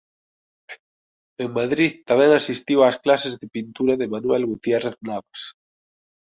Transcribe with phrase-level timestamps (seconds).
[1.43, 5.41] En Madrid tamén asistiu ás clases de pintura de Manuel Gutiérrez Navas.